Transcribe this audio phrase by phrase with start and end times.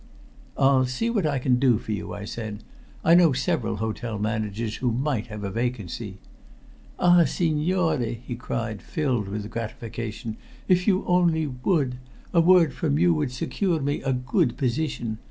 [0.57, 2.63] "I'll see what I can do for you," I said.
[3.05, 6.17] "I know several hotel managers who might have a vacancy."
[6.97, 10.37] "Ah, signore!" he cried, filled with gratification.
[10.67, 11.97] "If you only would!
[12.33, 15.19] A word from you would secure me a good position.